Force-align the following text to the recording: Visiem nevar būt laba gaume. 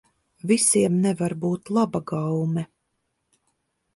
Visiem 0.51 0.95
nevar 1.03 1.35
būt 1.43 1.69
laba 1.77 2.01
gaume. 2.13 2.65